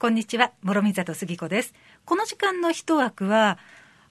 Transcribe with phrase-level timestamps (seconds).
[0.00, 1.74] こんにちは、諸見里杉子です。
[2.04, 3.58] この時間の一枠は、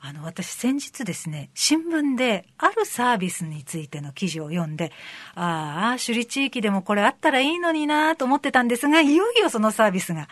[0.02, 4.92] あの、私先日ですね、新聞であるサービスについての記事を読んで、
[5.34, 10.28] ああ、首里地域でもこれあったらいいのになと思ってたんですが、いよいよそのサービスが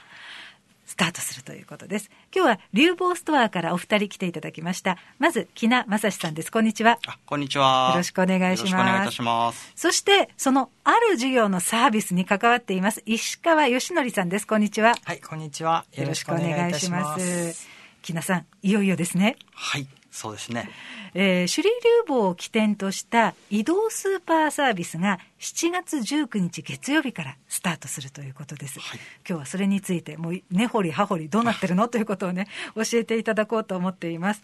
[0.96, 2.10] スタートするということです。
[2.34, 4.98] 今日は流房ストアからお二人来ていただきました。
[5.20, 6.50] まず、木名正史さんです。
[6.50, 7.00] こんにちは。
[7.26, 7.90] こんにちは。
[7.92, 8.72] よろしくお願いします。
[8.72, 9.74] よろしくお願いいたします。
[9.76, 14.48] そして、そのある事業のサービスに関わっています、石川義則さんです。
[14.48, 14.96] こんにちは。
[15.04, 15.84] はい、こんにちは。
[15.98, 17.75] よろしくお願いいたします。
[18.06, 19.36] 木名さん、いよいよですね。
[19.56, 19.88] はい。
[20.12, 20.70] そうですね。
[21.16, 28.80] えー、首里流房を起点とした移動スーパーサービスが7月19日月曜日からスタートするということです。
[28.80, 31.88] はい、今日はそれについて、もう根掘り葉掘りどうなってるの？
[31.88, 34.44] ということをね、教えていただこうと思っています。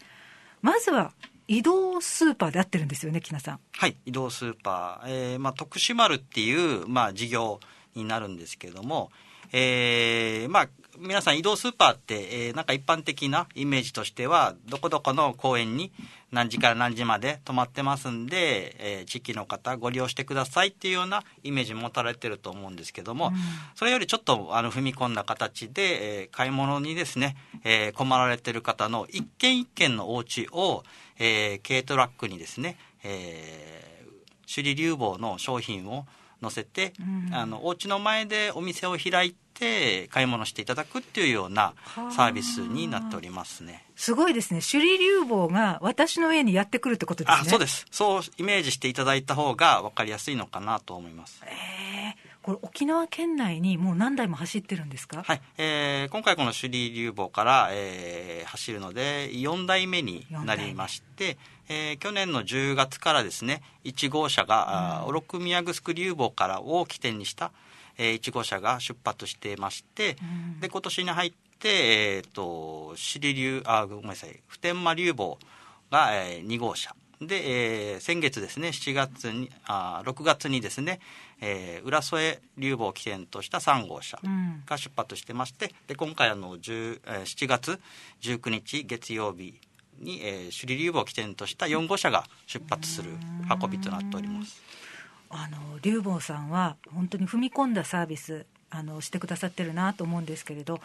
[0.63, 1.13] まずは、
[1.47, 3.59] 移動スーパーで合ってるんですよね、木名さん。
[3.73, 5.33] はい、移動スーパー。
[5.33, 7.59] えー、まあ、徳島丸っていう、まあ、事業
[7.93, 9.11] になるんですけれども、
[9.51, 15.91] えー、まあ、皆さん移動スーパーって、えー、なんか一般的なイメージとしては、どこどこの公園に
[16.31, 23.33] 何時から何時まで泊まってますんで、えー、地域の方ご利用してくださいっていうようなイメージ持たれてると思うんですけども、うん、
[23.75, 30.83] それよりちょっとあの踏み込んだ形で、えー、買い物にですね、えー、困られてる方の一軒一軒のお家を、
[31.19, 36.05] えー、軽トラックにですね、えー、首里流房の商品を
[36.41, 41.73] 載せて、うん、あのお家の前でお店を開いて買い物していただくっていうような
[42.09, 43.85] サービスになっておりますね。
[43.95, 44.59] すごいですね。
[44.59, 47.37] 首里流房が私の家にやってくるってことですね。
[47.41, 47.85] あ、そうです。
[47.91, 51.41] そうイメージしていただいた方が分かりやすいのかなと思います。
[51.45, 61.37] えーこれ沖縄県内にもう何台も走ってるんですか、はいえー、今回この首里流房から、えー、走るので4台目になりまして、
[61.69, 67.51] えー、去年の10月からですね1号車が、うん、小禄宮城流房からを起点にした、
[68.01, 70.17] えー、1号車が出発してまして、
[70.53, 75.37] うん、で今年に入って、えーと、首里流あごめんなさい普天間流房
[75.91, 76.95] が、えー、2号車。
[77.21, 80.99] で、えー、先月ですね7月にあ6月にですね、
[81.39, 84.19] えー、浦添流房を起点とした3号車
[84.65, 87.79] が出発してまして、うん、で今回あの、10えー、7月
[88.21, 89.59] 19日月曜日
[89.99, 93.11] に、えー、首里流房を起点とした4号車が出発する
[93.61, 94.59] 運びとなっております。
[95.31, 100.79] あの流房さんは本当に踏み込んだサービスあのしてくださってるなと思うんですけれど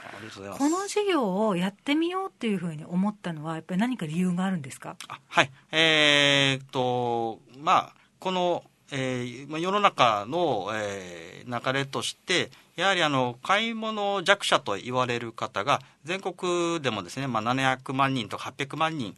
[0.59, 4.97] この事業をやってみようっていうふうに思ったのはやっぱり何か理由があるんですか？
[5.29, 5.51] はい。
[5.71, 19.17] えー、っとまあこの、えー、世の中の、えー、流れとしてやはりあの買い物弱者と言われる方が全国でもですね、まあ、700万人とか800万人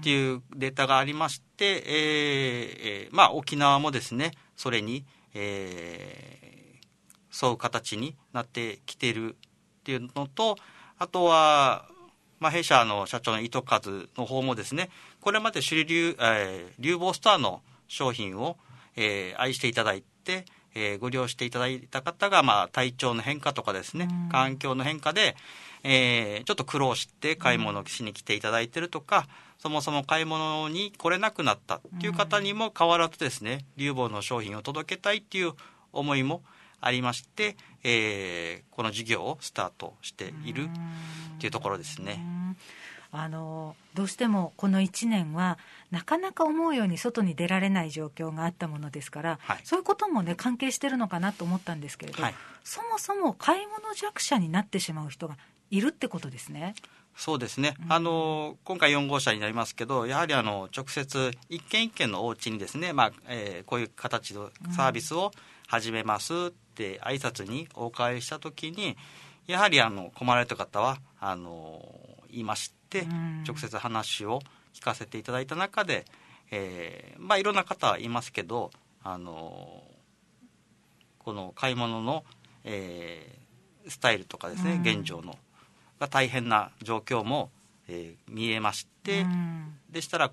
[0.00, 1.82] っていうデータがありまして、えー
[3.06, 5.04] えーまあ、沖縄もですねそれに、
[5.34, 10.56] えー、沿う形になってきているっていうのと、
[10.98, 11.86] あとは、
[12.40, 14.90] まあ、弊社の社長の糸数の方もですね、
[15.20, 18.58] これまで首里流、えー、流房ストアの商品を、
[18.98, 20.44] えー、愛していただいて、
[20.74, 25.36] えー、ご利用していただいた方が、まあ、体調の変化とかですね、環境の変化で、
[25.84, 29.28] えー、ちょっと苦労して買い物しに来ていただいてるとか、
[29.58, 35.52] そもそも買い物に来れなくなったっていう方にも変わらずですね、流房の商品を届けたいっていう
[35.92, 36.42] 思いも、
[36.80, 40.68] ありまして、えー、この事業をスタートしている
[41.40, 42.24] というところですね。
[43.10, 45.58] あのどうしてもこの1年は
[45.90, 55.36] なかなか思うように外に出られない状況があったものですから、はい、そういうこともね関係してるのかなと思ったんですけれど、はい、そもそも買い物弱者になってしまう人が
[55.70, 56.74] いるってことですね。
[57.16, 65.32] そうですね、うん、あの今回4号車になりますけど、やはりあの直接、一軒一軒のお家にですね、まあえー、こういう形のサービスを
[65.66, 66.36] 始めますっ
[66.76, 68.96] て挨拶にお伺いした時に
[69.48, 71.82] やはりあの困られた方はあの
[72.30, 73.06] 言いまして、
[73.46, 74.40] 直接話を
[74.74, 76.04] 聞かせていただいた中で、
[76.50, 78.70] えー、まあいろんな方はいますけど
[79.02, 79.82] あの
[81.18, 82.24] この買い物の、
[82.64, 85.36] えー、スタイルとかですね、現状の
[86.00, 87.50] が大変な状況も、
[87.88, 89.26] えー、見えまして、
[89.90, 90.30] でしたら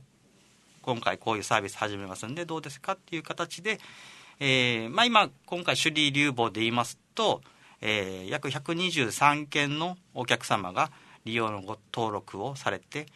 [0.81, 3.79] 今回こういうサービス始めますんでどうですかっていう形で、
[4.39, 7.41] えーまあ、今、今回、首里流房で言いますと、
[7.81, 10.91] えー、約123件のお客様が
[11.25, 13.07] 利用のご登録をされて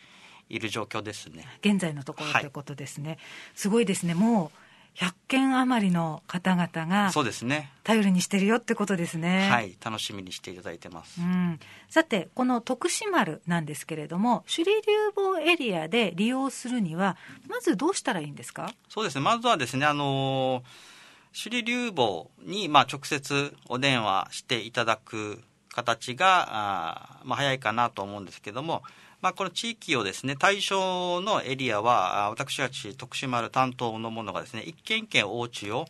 [0.50, 1.48] いる状況ですね。
[1.62, 3.20] 現在のところということですね、はい、
[3.56, 7.72] すごいですね、もう100件余りの方々がそうですね。
[7.84, 9.48] 頼りにしてるよってことですね。
[9.50, 11.22] はい、楽しみにしていただいてます。
[11.22, 17.16] うん、さて、この徳島丸なんですけれども、首里流房エリアで利用するには、
[17.48, 18.74] まずどうしたらいいんですか？
[18.90, 21.00] そうですね、まずはですね、あのー
[21.32, 28.84] 首里流房に、まあ、直接お電話していただく形があ、まあ、早いかなと思うんですけども、
[29.22, 35.86] まあ、この地域をですね対象のエリアは私たち徳島丸担当の者がですね一軒一軒お家を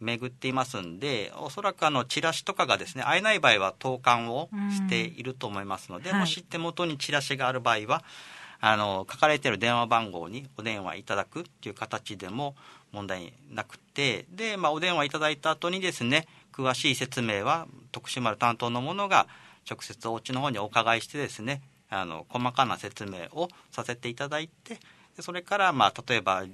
[0.00, 8.04] 巡っていますんでおそらくあのチラシとかがですね会えない場合は投函をしていると思いますので、もし手元にチラシがある場合は
[8.60, 12.54] あの書かれている電話番号にお電話いただくっていう形でも
[12.92, 16.26] 問題なくてで、まあ、お電話いただいた後にですね
[16.56, 19.26] 詳しい説明は徳島の担当の者が
[19.68, 21.60] 直接お家の方にお伺いしてですね
[21.90, 24.78] あの細かな説明をさせていただいて
[25.20, 26.44] それから、まあ、例えば、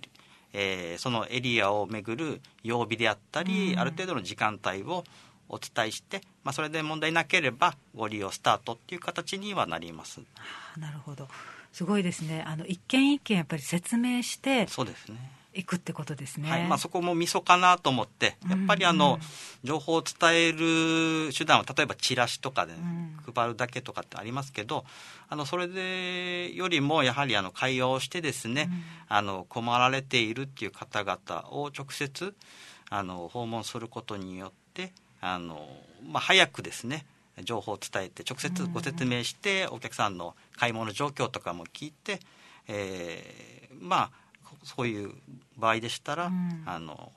[0.52, 5.04] えー、そのエリアを巡る曜日であったり、うん、ある程度の時間帯を
[5.48, 10.20] お伝えして、まあ、それで問題なければご利用スタートっていう形にはなります。
[10.78, 11.28] なるほど。
[11.72, 12.44] すごいですね。
[12.46, 16.66] あの一件一件やっぱり説明してそうですねいくってことですね、はい。
[16.66, 19.20] まあ、そこもみそかなと思ってやっぱりあの、うんうん、
[19.64, 22.72] 情報を伝える手段は例えばチラシとかで、
[23.34, 24.84] 配るだけとかってありますけど
[25.28, 32.34] あのそれでよりもやはりあの会話をしてですね、うん、あの困られているっていう方々を直接
[32.90, 35.66] あの訪問することによってあの、
[36.06, 37.06] まあ、早くですね
[37.44, 42.20] 情報を伝えて直接ご説明してお客さんの買い物状況とかも聞いて、
[42.68, 44.21] えー、まあ
[44.64, 45.12] そういう
[45.56, 47.12] 場合でしたら、うん、あの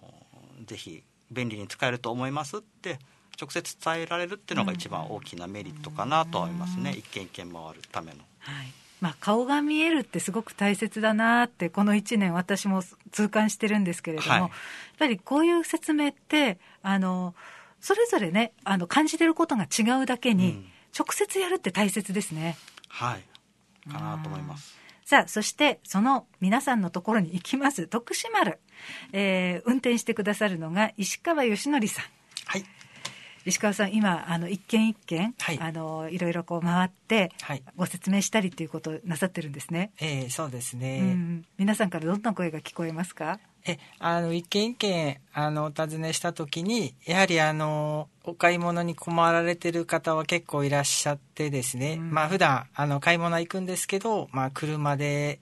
[0.66, 3.00] ぜひ便利に使えると思いますって
[3.40, 8.20] 直接伝えられるっていうのが一番大きなメリットかなと思いますね、うん、一軒一軒回るための。
[8.40, 8.74] はい。
[9.02, 12.82] まあ、顔が見えるってすごく大切だなってこの1年私も
[13.12, 14.50] 痛感してるんですけれども、はい、やっ
[14.98, 17.36] ぱりこういう説明ってあの
[17.82, 20.66] それぞれねあの感じてることが違うだけに、うん、
[20.98, 22.58] 直接やるって大切ですね。
[22.88, 23.92] はい。
[23.92, 24.76] かなと思います。
[25.06, 28.60] さあ、そしてその皆さんのところに行きます、徳島丸、
[29.14, 32.06] えー、運転してくださるのが石川義則さん。
[32.48, 32.66] はい。
[33.46, 39.92] 石川さん、今、あの一軒一軒、はい、あのいろいろこう回って、はい、ご説明したりということをなさってるんですね。
[40.00, 41.46] ええー、そうですね、うん。
[41.60, 43.40] 皆さんからどんな声が聞こえますか？
[43.68, 55.40] えあの一軒一軒あのお尋ねした時にやはりあのお買い物に困られてる方は結構いらっしゃってですね、うん、まあ普段あの買い物行くんですけど、まあ、車で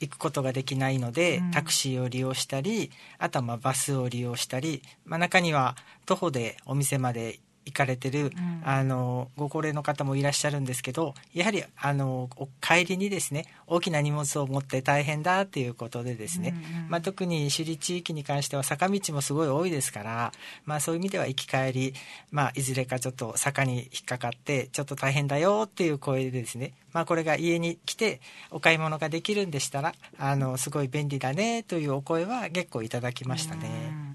[0.00, 5.76] 行くことができないので、うん、タクシーを利用したりあとはまあバスを利用したり、まあ、中には
[6.06, 7.38] 徒歩でお店まで
[7.68, 12.30] 行かれてる、うん、あのご高齢の方もいらっしゃるんですけどやはりあの
[12.60, 20.32] 帰りにですね大きな荷物を持って大変だっていうことでですね、うんうん、まあ、特に首里地域に関しては坂道もすごい多いですから、
[20.64, 21.94] まあ、そういう意味では行き帰り、
[22.30, 28.20] まあ、いずれかちょっと坂に引っかかってちょっと大変だよっていう声でですねまあ、これが家に来て
[28.50, 34.07] お買い物ができるんでしたらあのすごい便利だねというお声は結構いただきましたね。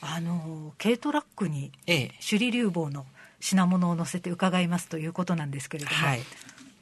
[0.00, 3.06] あの軽トラックに首里流房の
[3.40, 6.20] 品物を載せて伺いますということなんですけれども、はい、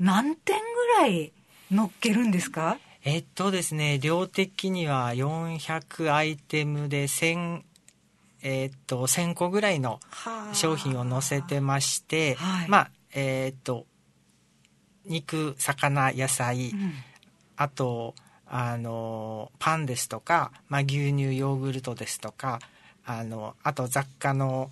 [0.01, 1.33] 何点ぐらい
[1.71, 2.79] 乗っけるんですか？
[3.05, 7.63] えっとですね量的には400アイテムで1000
[8.43, 10.01] えー、っと1000個ぐらいの
[10.53, 13.87] 商品を載せてまして、はい、まあえー、っと
[15.05, 16.93] 肉魚野菜、うん、
[17.57, 18.15] あと
[18.47, 22.61] あのパンですとか、まあ、牛乳ヨーグルトですとか
[23.07, 24.71] あのあと雑貨の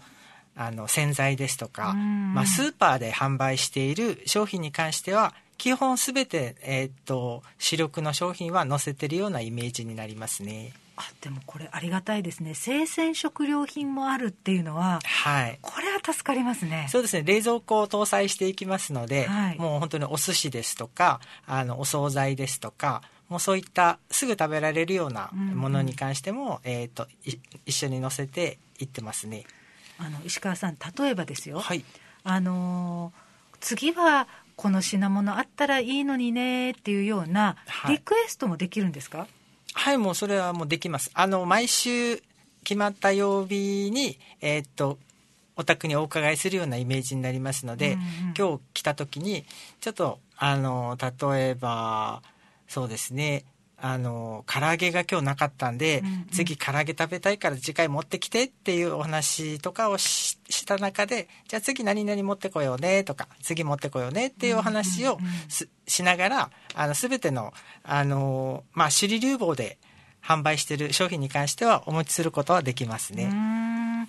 [0.57, 10.73] あの洗剤ですとか、まあ、スーパーで販売している商品に関しては基本すべて、えー、っと主力の商品は載せてるようなイメージになりますね。
[10.97, 12.55] あでもこれありがたいですね。
[12.55, 16.87] 生鮮食料品もあるっていうのは、はい、これは助かりますね。
[16.88, 17.25] そうですね。
[17.25, 23.03] 冷蔵庫を搭載していきますので、はい、もう本当にお寿司ですとかあのお惣菜ですとか
[23.35, 27.09] もうそういったすぐ食べられるようなものに関しても、うんうん、えーと、
[27.67, 29.43] 一緒に載せていってますね。
[29.99, 31.85] あの石川さん例えばですよ、はい、
[32.23, 33.12] あの
[33.59, 37.57] 次はこの品物あったらいいのにねっていうような
[37.88, 39.29] リクエストもできるんですか、はい、
[39.73, 41.11] はい、もうそれはもうできます。
[41.12, 42.23] あの毎週
[42.62, 45.00] 決まった曜日にえっ、ー、と
[45.57, 49.45] お宅にお伺いするようなイメージになりますので、うんうん、今日来た時に
[49.81, 52.23] ちょっとあの例えば
[52.68, 53.44] そうですね。
[53.76, 65.18] あの唐揚げが今日なかったんで、うんうん、次唐揚げ食べたいから次回持ってきてっていうお話とかをした中でじゃあ次何々持ってこようねとか次持ってこようねっていうお話を
[65.87, 67.52] しながらあの全ての
[67.83, 69.76] あの、まあ、首里流房で
[70.23, 74.09] 販売している商品に関してはお持ちすることはできますね。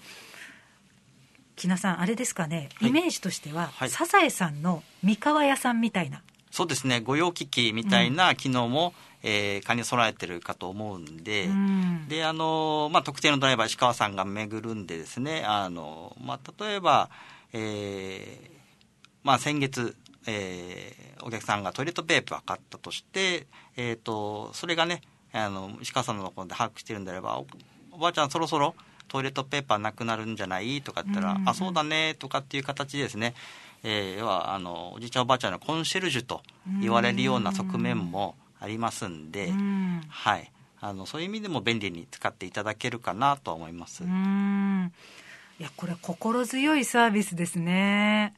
[1.57, 6.21] 木名さんあれですかね、イメージとしては、はい、サザエさんの三河屋さんみたいな
[6.55, 17.09] そうですね御用機器みたいな機能も、うん、えー、兼ね備えてるかと思うんで、うん、であの、まあ、特定のドライバー石川さんが巡るんでですねあの、まあ、例えば、
[17.51, 18.49] えー
[19.21, 19.97] まあ、先月、
[20.27, 25.01] えー、お客さんがトイレットペーパー買ったとして、えーと、それがね
[25.33, 27.37] あの石川さんのところで把握してるんであれば
[27.91, 28.75] おばあちゃんそろそろ
[29.07, 30.81] トイレットペーパーなくなるんじゃない？
[30.81, 33.33] とか言ったら、あそうだねとかっていう形ですね、
[33.83, 36.41] えー、要はあのおじいちゃんおばあちゃんのコンシェルジュと
[36.81, 39.51] 言われるような側面もありますんで、
[40.09, 44.03] はい、あのそういう意味でも便利に使っていただけるかなと思います。
[44.03, 44.07] い
[45.63, 48.33] やこれ心強いサービスですね。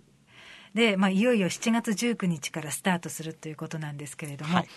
[0.73, 4.67] で、まあ、いよいよ7月19日からスタートするということなんですけれども、はい、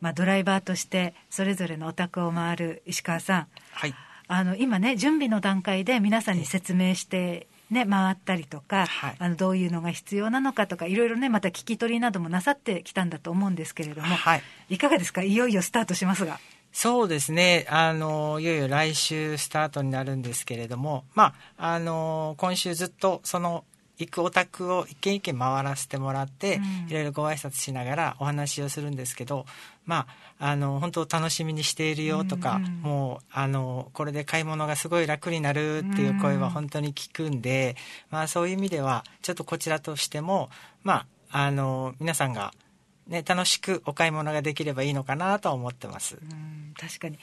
[0.00, 3.94] まあ、ドライバーとしてそれぞれのお宅を回る石川さん、はい、
[4.28, 15.22] あの今ね準備の段階で皆さんに説明してね、回ったりとか、はい、あのどういうのが必要なのかとかいろいろねまた聞き取りなどもなさってきたんだと思うんですけれども、はい、いかがですか？
[15.22, 16.40] いよいよスタートしますが。
[16.72, 17.66] そうですね。
[17.68, 23.64] あのいよいよ来週スタートになるんですけれども、まあ、あの今週ずっとその
[23.98, 29.44] 行くお宅を一軒一軒回らせてもらって、いろいろご挨拶しながらお話をするんですけど、
[29.86, 30.06] ま
[30.38, 37.76] あ、あの本当楽しみにしているよとか、うん、もうあのこれで買い物がすごい楽になるっていう声は本当に聞くんで、
[38.10, 40.48] うん、まあ、そういう意味ではちょっとこちらとしても、
[40.84, 42.52] まあ、あの皆さんが、
[43.08, 46.18] ね、楽しくお買い物ができればいいのかなと思ってます。
[46.22, 47.18] うん確かに。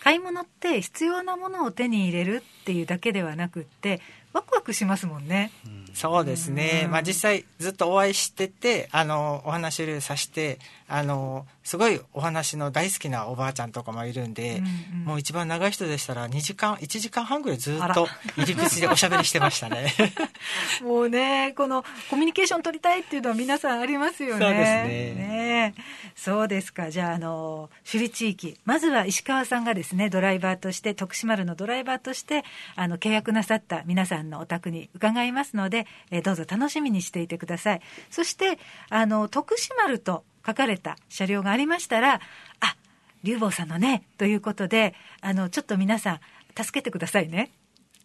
[0.00, 4.02] 買い物って必要なものを手に入れるっていうだけではなくって
[4.34, 5.52] ワクワクしますもんね。
[5.94, 19.94] そうですね、まあ、実際ずっとお会いしててあのお話をさしてあのすごいお話の大好きなおばあちゃんとかもいるんで、うんうん、もう一番長い人でしたら2時間1時間半ぐらいずっと入り口でおしゃべりしてましたね。
[20.82, 24.44] もうねこのコミュニケーション取りたいっていうのは皆さんありますよね。
[24.44, 25.14] そうですね。
[25.14, 25.74] ね。
[26.16, 26.90] そうですか。
[26.90, 28.58] じゃああの首里地域。
[28.64, 32.44] まずは石川さんがですねドライバーとして徳島丸のドライバーとして
[32.76, 38.58] あの契約なさった皆さんのお宅に伺いますので、えー、どうぞ楽しみにしていてくださいそして
[38.90, 42.20] あの徳島丸と書かれた車両がありましたら、
[42.60, 42.76] あ
[43.22, 46.20] 龍坊さんのね、ということで、あの、ちょっと皆さん、
[46.62, 47.50] 助けてくださいね。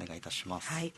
[0.00, 0.72] お願いいたします。
[0.72, 0.92] はい。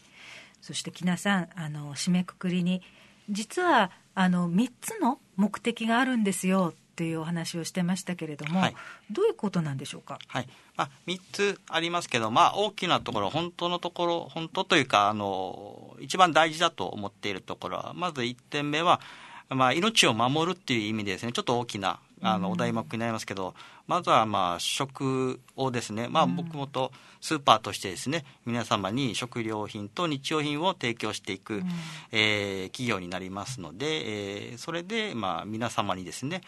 [0.61, 2.83] そして木名さん、あの締めくくりに
[3.31, 8.75] 実はあの3つの目的があるんですよというお話をしてましたけれども、はい、
[9.13, 10.49] どういうことなんでしょうか、はい。
[10.77, 19.01] まあ、3つありますけど、まあ、大きなところ本当のところ本当というかあの一番大事だと思っているところはまず1点目は、
[19.49, 21.31] まあ、命を守るっていう意味でですね。
[21.31, 23.55] ちょっと大きなあのお題目になりますけど、
[23.87, 31.65] まずはまあ食をですね、まあ、僕もとスーパーとしてですね皆様に食料品と日用品を提供していく、うん、
[32.13, 36.43] えー、企業になりますので、えー、それでまあ皆様にですね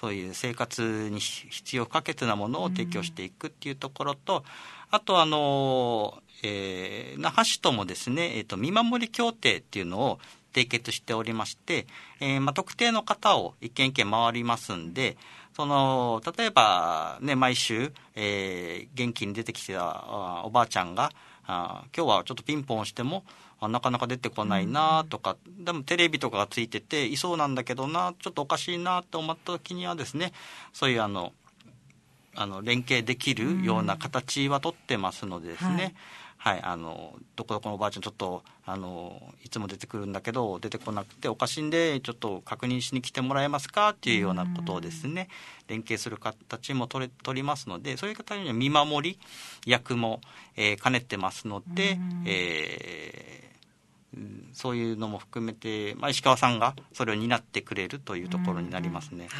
[0.00, 4.44] そういう生活に必要不可欠なものを提供していくっていうところと、
[4.90, 10.18] あとあの、えー、那覇市ともですね、えーと、見守り協定っていうのを
[10.52, 11.86] 締結しておりまして、
[12.20, 15.16] えーまあ、特定の方を一軒一軒回りますんで、
[15.56, 21.12] その例えば、ね、毎週、えー、元気に出てきてたおばあちゃんが
[21.46, 23.24] あ今日はちょっとピンポンしても
[23.66, 30.32] あなかなか出てこないなとか、でもテレビとかがついてていそうなんだけどなちょっとおかしいなと思った時にはですね
[30.72, 31.32] そういうあの
[32.36, 35.94] あの連携できるような形はとってますのでですね、はい。
[36.44, 45.28] はい、あのどこどこのおばあちゃんちょっとあのいつも出てくるんだけど出てこなくておかしいんでちょっと確認しに来てもらえますかっていうようなことをですね
[45.68, 49.18] 連携する形も取れ取りますのでそういう方には見守り
[49.64, 50.20] 役も、
[50.54, 53.53] えー、兼ねてますので、えー、
[54.52, 59.24] そういうのも含めて、まあ、石川さんがそれを担ってくれるというところになりますね。
[59.24, 59.30] はい、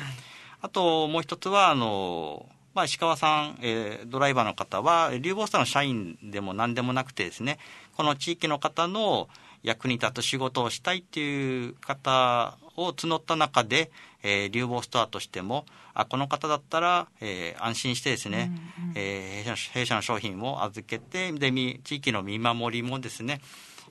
[0.62, 7.58] あともう一つはあのまあ、石川さん、えー、ドライバーの方は、流房さんの社員でも何でもなくてですね、
[7.96, 9.28] この地域の方の
[9.64, 13.90] 役に立つ仕事をしたいっていう方を募った中で、
[14.22, 15.64] えー、流房ストアとしても
[15.94, 21.50] あこの方だったら、えー、安心してですね、うんうん、えー、弊社の商品を預けてで
[21.82, 23.40] 地域の見守りもですね、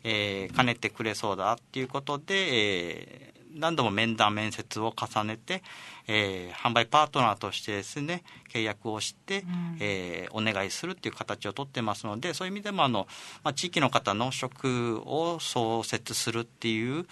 [0.03, 5.63] えー、兼ねてくれそうだっていうことで、えー、何度も面談面接を重ねて、
[6.07, 13.07] えー、販売パートナーとしてですね契約をして、うん、えー、お願いするっていう形をとってますのでそういう意味でもあの、
[13.43, 17.05] まあ、地域の方の職を創設するっていう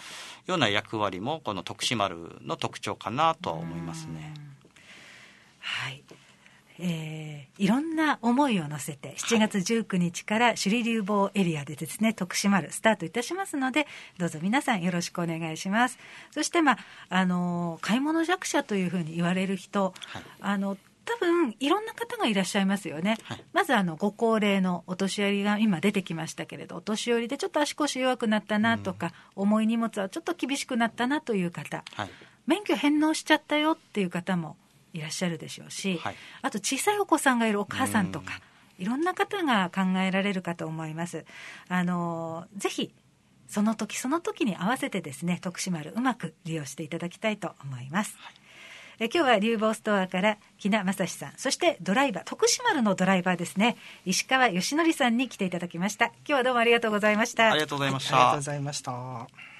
[0.47, 4.33] ような役割もこの徳島丸の特徴かなとは思いますね。
[5.59, 6.03] はい
[6.83, 13.85] えー、いろんな思いを乗せて7月19日から首里流房エリアでですね徳島るスタートいたしますので
[14.17, 15.99] どうぞ皆さんよろしくお願いします。
[16.31, 16.77] そして、まあ、
[17.09, 32.09] あの買い物弱者というふうに言われる人、はい、あの多分いろんな方がいらっしゃいますよね、はい、まずあのご高齢のお年寄りが今出てきましたけれどお年寄りでちょっと足腰弱くなったなとか、うん、重い荷物はちょっと厳しくなったなという方、はい、
[32.47, 34.57] 免許返納しちゃったよっていう方も
[34.93, 38.41] いらっしゃるでしょうし、はい、あと小さいお子さんがいるお母さんとか、
[38.77, 41.25] いろんな方が考えられるかと思います。
[41.69, 42.93] あのぜひ
[43.47, 48.15] その時その時に合わせてですね徳島るうまく利用していただきたいと思います。
[48.17, 48.33] はい。
[48.99, 53.77] え今日は流房ストアから木名正史さんそしてドライバー徳島るのドライバーですね。
[54.05, 56.07] 石川義則さんに来ていただきました。
[56.07, 57.51] 今日はどうもありがとうございました。
[57.51, 59.50] ありがとうございました、はい、ありがとうございました